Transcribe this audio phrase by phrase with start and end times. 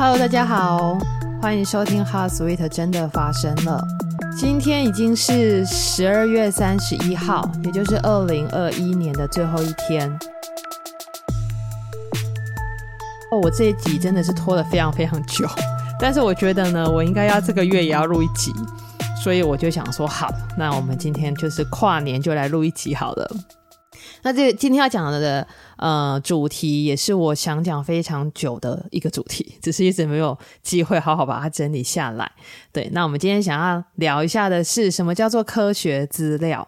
[0.00, 0.96] Hello，大家好，
[1.42, 3.84] 欢迎收听《Heart Sweet 真的发生了》。
[4.38, 10.08] 今天已经是十二月三十一号，也就是二零二一年的最后一天。
[13.32, 15.48] 哦，我这一集真的是拖了非常非常久，
[15.98, 18.54] 但是我觉得呢，我应该要这个月也要录一集，
[19.20, 23.28] 所以我就想说，好，那我们今天就是跨年就来录一集好了。
[24.22, 25.46] 那这今天要讲的
[25.76, 32.30] 呃主题也是我想讲非常久的一个主题，只是一直没有机会好好把它整理下来。
[32.72, 36.66] 对，那我们今天想要聊一下的是什么叫做科学资料？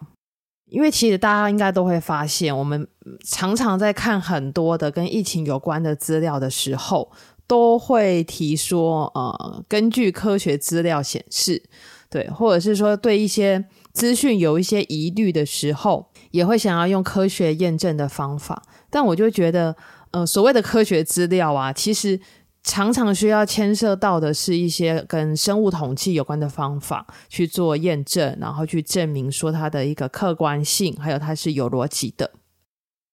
[0.69, 2.87] 因为其实大家应该都会发现，我们
[3.25, 7.11] 常常在看很多的跟疫情有关的资料的时候，
[7.45, 11.61] 都会提说呃，根据科学资料显示，
[12.09, 16.10] 对，或者是说对一些资讯有一些疑虑的时候。
[16.31, 19.75] 也会想要用科学验证的方法，但我就觉得，
[20.11, 22.19] 呃，所谓的科学资料啊，其实
[22.63, 32.31] 常常需要牵涉到的是一些跟生物统计有关的方法去做验证，然后去证明说它的一个客观性，还有它是有逻辑的。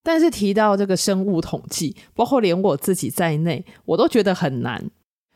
[0.03, 4.89] 但是提到这个生物统计，包括连我自己在内，我都觉得很难，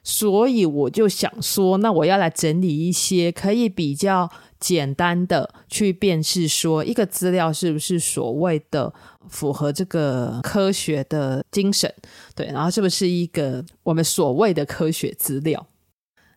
[0.03, 4.30] 所以我就想说，那我要来整理一些可以比较。
[4.64, 8.94] 简单的去辨识说一个资料是不是所谓的
[9.28, 11.94] 符合这个科学的精神，
[12.33, 15.67] 对，然后是不是一个我们所谓的科学资料？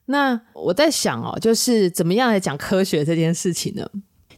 [0.06, 3.88] 那我在想哦，就是怎么样来讲科学这件事情呢？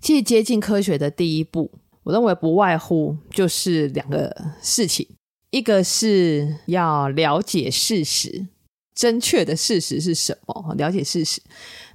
[0.03, 1.71] 其实接近科学的第一步，
[2.03, 5.09] 我认为不外乎就是两个事情，
[5.51, 8.49] 一个是要了解事实，
[8.95, 10.75] 正确的事实是什么？
[10.77, 11.41] 了解事实。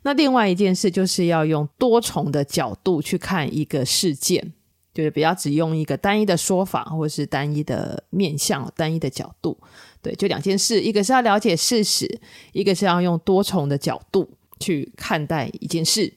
[0.04, 4.54] 那另外一件事就是要用多重的角度去看一个事件，
[4.94, 9.58] 就是不要只用一个单一的说法，或是单一的面向、单一的角度。
[10.02, 12.20] 对，就两件事，一个是要了解事实，
[12.52, 14.30] 一个是要用多重的角度
[14.60, 16.14] 去看待一件事。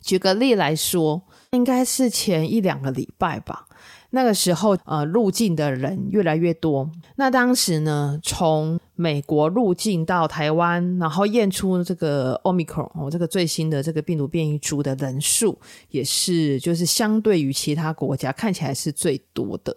[0.00, 3.66] 举个例来说，应该是前一两个礼拜吧。
[4.14, 6.88] 那个时候，呃，入境的人越来越多。
[7.16, 15.58] 那当时呢，从美国入境到台湾，然后验出这个 Omicron 哦，这个最新的这个病毒变异株的人数，
[15.90, 19.76] 也是就是相对于其他国家看起来是最多的。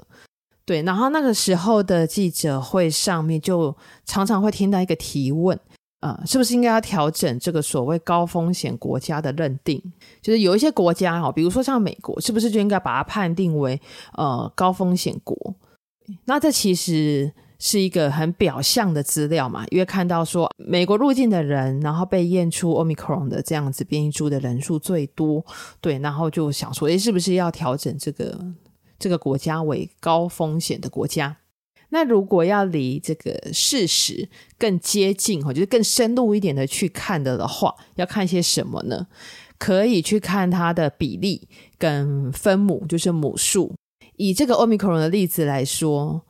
[0.66, 5.60] 对，然后那个时候的记者会上面，就常常会听到一个提问。
[6.00, 9.82] 呃，是不是应该要调整这个所谓高风险国家的认定？
[10.22, 13.82] 就是有一些国家哈，比如说像美国，是不是就应该把它判定为
[14.14, 15.56] 呃高风险国？
[16.26, 25.44] 那这其实是一个很表象的资料嘛，因为看到说美国入境的人，然后被验出 Omicron 的这样子变异株的人数最多，
[25.82, 28.40] 对，然后就想说，诶，是不是要调整这个
[29.00, 31.36] 这个国家为高风险的国家？
[31.90, 34.28] 那如果要离这个事实
[34.58, 39.08] 更接近，就是更深入一点的去看的的话，要看些什么呢？
[39.58, 41.48] 可以去看它的比例
[41.80, 43.74] 跟分母，就是母数。
[44.18, 46.24] 以这个 Omicron 的例子来说，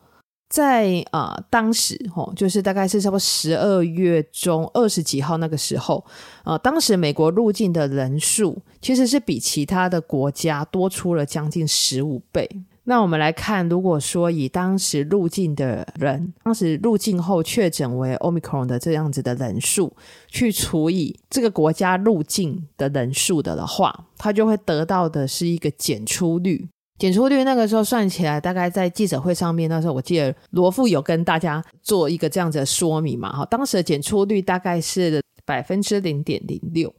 [0.50, 2.00] 在啊、呃、当时，
[2.36, 6.06] 就是大概是差不多十二月中二十几号那个时候，
[6.46, 12.50] 呃，当时美国入境的人数其实是比其他的国家多出了将近十五倍。
[12.90, 19.94] 那我们来看，如果说以当时入境的人，当时入境后确诊为 Omicron 的这样子的人数，
[20.30, 26.70] 去除以这个国家入境的人数的的话，它就会得到的是一个检出率。
[26.98, 36.96] 检出率那个时候算起来，大概在记者会上面，那时候我记得罗富有跟大家做一个这样子的说明嘛，哈，当时的检出率大概是百分之零点零六。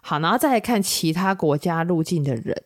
[0.00, 2.56] 好，然后再来看其他国家入境的人。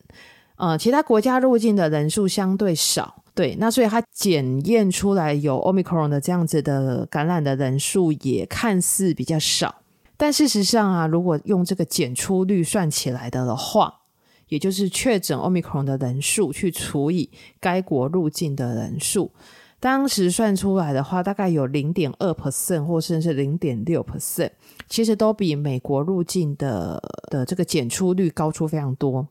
[0.61, 9.81] 呃，其他国家入境的人数相对少，对，那所以它检验出来有 Omicron 的这样子的感染的人数也看似比较少，
[10.15, 14.01] 但事实上啊，如果用这个检出率算起来的话，
[14.49, 19.31] 也就是确诊 Omicron 的人数去除以该国入境的人数，
[19.79, 24.51] 当时算出来的话，大概有零点二 percent 或甚至零点六 percent，
[24.87, 29.27] 其实都比美国入境的的这个检出率高出非常多。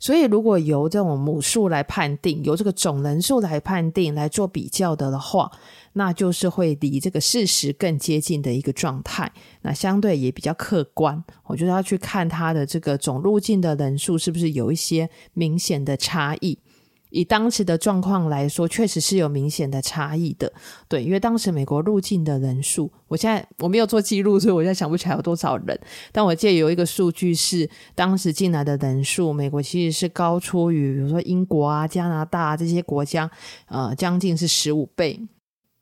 [0.00, 5.52] 所以，如果由这种母数来判定，由这个总人数来判定来做比较的的话，
[5.92, 9.30] 那就是会离这个事实更接近的一个状态。
[9.60, 16.58] 那相对也比较客观，我觉得要去看它的这个总入境的人数是不是有一些明显的差异。
[17.10, 20.52] 以当时的状况来说，确实是有明显的差异的。
[20.88, 25.78] 对，因为当时美国入境的人数，我现在我没有做记录，所以我现在想不起来有多少人。
[26.12, 33.30] 但我记得有一个数据是，当时进来的人数，美国其实是高出于比如说英国啊、加拿大啊这些国家，
[33.66, 35.20] 呃，将近是十五倍。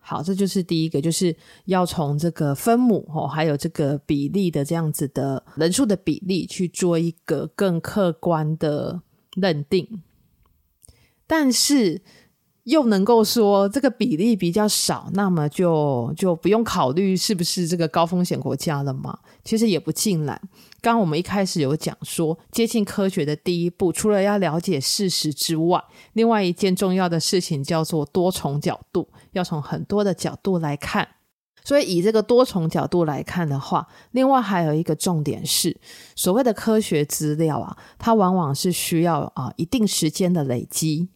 [0.00, 1.36] 好，这就是第一个，就是
[1.66, 9.02] 要从这个分母哦，还有这个比例的这样子的人数的比例去做一个更客观的
[9.36, 9.86] 认定，
[11.28, 12.02] 但是
[12.64, 19.16] 又能够说这个比例比较少，那么就就不用考虑是不是这个高风险国家了吗？
[19.44, 20.38] 其实也不尽然。
[20.80, 25.82] 刚刚我们一开始有讲说，接近科学的第一步，除了要了解事实之外，
[26.12, 31.08] 另外一件重要的事情叫做多重角度，要从很多的角度来看。
[31.64, 35.78] 所以以这个多重角度来看的话，另外还有一个重点是，
[36.14, 41.08] 所谓的科学资料啊，它往往是需要啊一定时间的累积。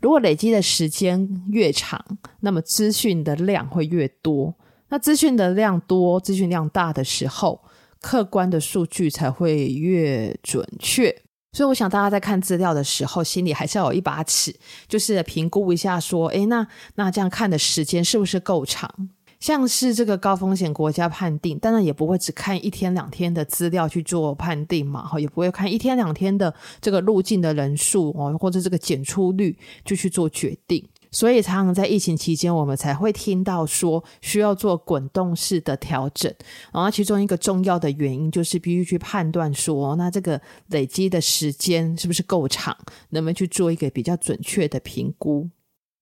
[0.00, 2.04] 如果累积的时间越长，
[2.40, 4.54] 那么资讯的量会越多。
[4.90, 7.60] 那资讯的量多，资讯量大的时候，
[8.00, 11.14] 客观的数据才会越准确，
[11.52, 14.54] 所以我想大家在看资料的时候，心里还是要有一把尺，
[14.86, 19.10] 就是评估一下，说，诶，那那这样看的时间是不是够长？
[19.40, 30.84] 像是这个高风险国家判定，当然也不会只看一天两天的资料去做判定嘛，哈，也不会看一天两天的这个入境的人数哦，或者这个检出率就去做决定。
[31.10, 36.30] 所以，常常在疫情期间，我们才会听到说需要做滚动式的调整。
[36.70, 42.76] 然后，其中一个重要的原因就是必须去判断说，那这个累积的时间是不是够长，
[43.08, 45.48] 能不能去做一个比较准确的评估。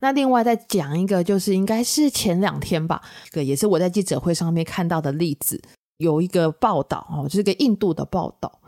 [0.00, 5.60] 那另外再讲一个，就是应该是前两天吧，这个也是我在记者会上面看到的例子，
[5.96, 8.60] 有一个报道哦，就是个印度的报道。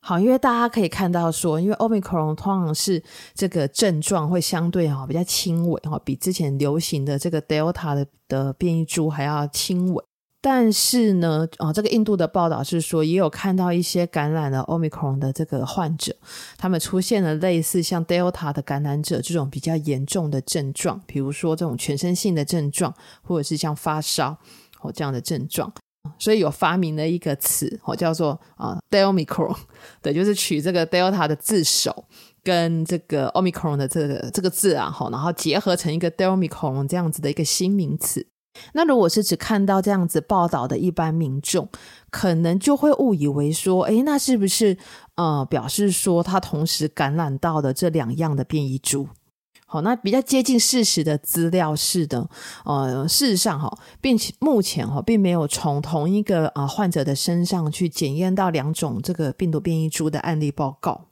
[0.00, 3.02] 好，因为大家可以看到说，因为 Omicron 通常是
[3.34, 10.04] 这个症状会相对哈比较轻微哈，比之前流行的这个 Delta 的的变异株还要轻微。
[10.48, 16.14] 但是呢，啊，这个印度的报道是说，也有看到一些感染了 Omicron 的这个患者，
[16.56, 24.38] 他们出现了类似像 Delta 的感染者这种比较严重的症状，比如说这种全身性的症状，或者是像发烧
[24.82, 25.72] 哦这样的症状。
[26.16, 29.56] 所以有发明了一个词，哦，叫做啊 Delmicron，
[30.00, 32.04] 对，就是取这个 Delta 的字首
[32.44, 38.24] 跟这个 Omicron 的这个这个字啊，然后结合成一个 Delmicron 这样子的一个新名词。
[38.72, 41.68] 那如果是只看到这样子报道的一般民众，
[42.10, 44.76] 可能就会误以为说，诶，那是不是
[45.16, 49.08] 呃表示说他同时感染到的这两样的变异株？
[49.68, 52.28] 好，那比较接近事实的资料是的，
[52.64, 61.06] 呃，事实上哈，并且目前哈，并没有从同一个啊患者的身上去检验到两种这个病毒变异株的案例报告，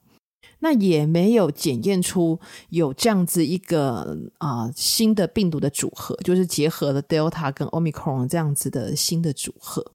[0.61, 2.39] 那也没有检验出
[2.71, 9.93] 有这样子一个啊新的病毒的组合，就是结合了 Delta 跟 Omicron 这样子的新的组合。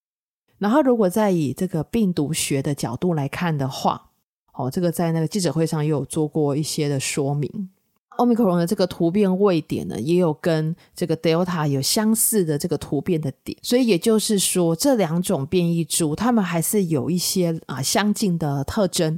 [0.57, 4.09] 然后，如果再以这个病毒学的角度来看的话，
[4.53, 7.69] 哦，这个在那个记者会上也有做过一些的说明。
[8.17, 19.17] Omicron 的这个突变位点呢，也有跟这个 Delta 有相似的这个突变的点，所以也就是说，这两种变异株，它们还是有一些啊相近的特征。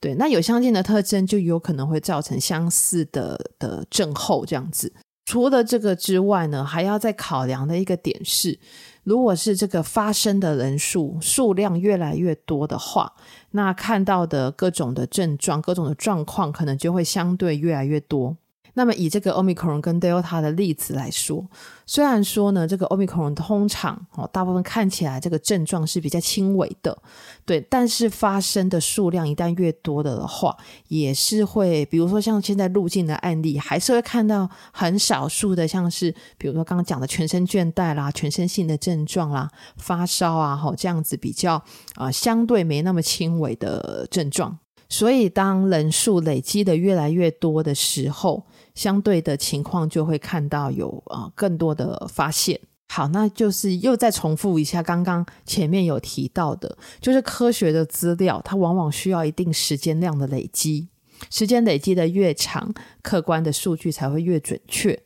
[0.00, 4.92] 对，那有相近的特征，就有可能会造成相似的的症候这样子。
[5.24, 8.58] 除了这个之外呢，还要再考量的一个点是，
[9.04, 13.12] 如果是这个发生的人数数量越来越多的话，
[13.50, 18.36] 那看到的各种的症状、各种的状况，可能就会相对越来越多。
[18.78, 21.44] 那么以这个 Omicron 跟 Delta 的例子来说，
[21.84, 26.96] 虽然说呢，这个 Omicron 通常哦，大部分看起来这个症状是比较轻微的，
[27.44, 30.56] 对，但是发生的数量一旦越多的话，
[30.86, 41.60] 也是会，比如说像现在入境的案例，还是会看到很少数的，像是比如说刚刚讲的全身倦怠啦、全身性的症状啦、发烧啊，吼这样子比较
[41.96, 44.56] 啊、相对没那么轻微的症状。
[44.90, 48.46] 所以当人数累积的越来越多的时候，
[48.78, 52.60] 相对的情况就会看到有啊更多的发现。
[52.88, 60.88] 好，那就是又再重复一下刚刚前面有提到的，就是科学的资料它往往需要一定时间量的累积，
[61.28, 64.96] 时间累积的越长，客观的数据才会越准确。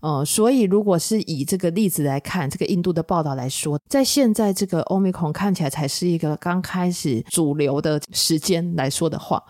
[0.00, 9.44] 呃，所以如果是以这个例子来看，这个印度的报道来说，在现在这个 Omicron 看起来才是一个刚开始主流的时间来说的话。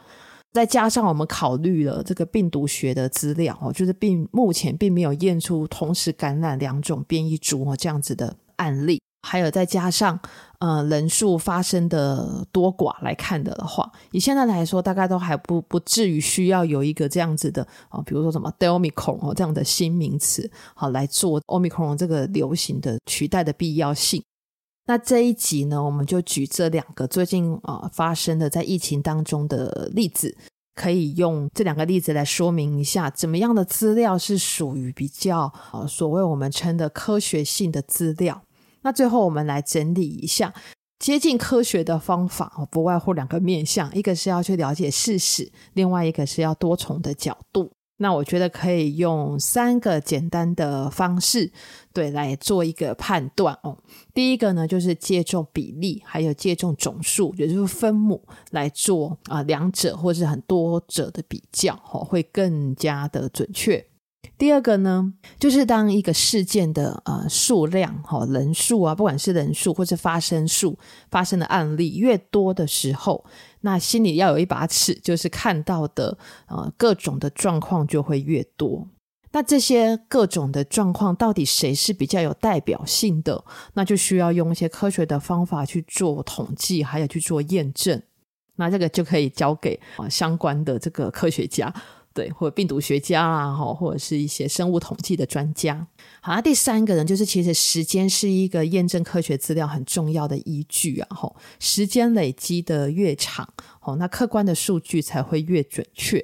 [0.52, 10.20] 再加上我们考虑了这个病毒学的资料哦，就是并目前并没有验出同时感染两种变异株哦这样子的案例，还有再加上
[10.60, 24.22] 呃人数发生的多寡来看的话，以现在来说，大概都还不不至于需要有一个这样子的哦，比如说什么 Delmicron 哦这样的新名词好来做 Omicron 这个流行的取代的必要性。
[24.86, 30.36] 那这一集呢，我们就举这两个最近啊、呃、发生的在疫情当中的例子，
[30.74, 38.42] 可以用这两个例子来说明一下，怎么样的资料是属于比较呃所谓我们称的科学性的资料。
[38.82, 40.52] 那最后我们来整理一下
[40.98, 47.70] 接近科学的方法，不外乎两个面向，一个是要去了解事实，另外一个是要多重的角度。
[48.02, 51.52] 那我觉得可以用三个简单的方式，
[51.94, 53.78] 对，来做一个判断哦。
[54.12, 63.86] 第一个呢，就是借重比例，还有借重总数，也就是分母来做啊，两者或是很多者的比较，哦，会更加的准确。
[64.36, 70.76] 第二个呢，就是当一个事件的呃数量哈人数啊，不管是人数或是发生数
[71.10, 73.24] 发生的案例越多的时候，
[73.62, 76.16] 那心里要有一把尺，就是看到的
[76.46, 78.86] 呃各种的状况就会越多。
[79.32, 83.42] 那这些各种的状况到底谁是比较有代表性的？
[83.72, 88.02] 那就需要用一些科学的方法去做统计，还有去做验证。
[88.56, 91.72] 那这个就可以交给啊相关的这个科学家。
[92.14, 95.86] 对，或者病毒学家啊，哈或者是一些生物统计的专家。
[96.20, 101.08] 好，那第三个人就是，其实时间是一个验证科学资料很重要的依据啊。
[101.10, 103.48] 吼，时间累积的越长，
[103.80, 106.22] 吼，那客观的数据才会越准确。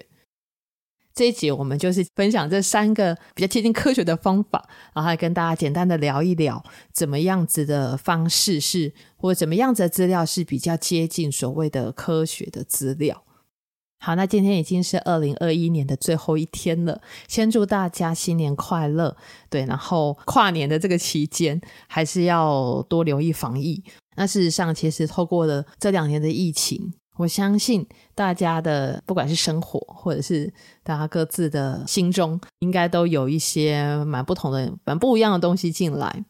[1.15, 13.25] 这一集我们就是分享这三个比较接近科学的方法，然后还跟大家简单的聊一聊，怎么样子的方式是，或者怎么样子的资料是比较接近所谓的科学的资料。
[14.01, 19.17] 好，那今天已经是二零二一年的最后一天了，先祝大家新年快乐。
[19.51, 23.83] 对，然后跨年的这个期间，还是要多留意防疫。
[24.17, 30.53] 那事实上，其实透过了这两年的疫情，我相信大家的不管是生活，或者是
[30.85, 36.25] 大家各自的心中，应该都有一些蛮不同的、蛮不一样的东西进来。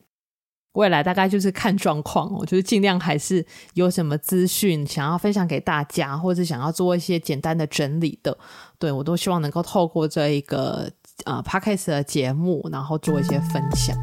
[0.78, 3.44] 未来大概就是看状况，我 就是尽量还是
[3.74, 8.36] 有什么资讯想要分享给大家，或者想要做一些简单的整理的，
[8.78, 10.88] 对，我都希望能够透过这一个
[11.24, 13.96] 呃 Podcast 的节目，然后做一些分享。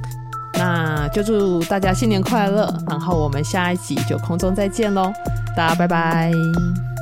[0.58, 5.12] 那就祝大家新年快乐，然后我们下一集就空中再见喽，
[5.56, 6.95] 大家拜拜。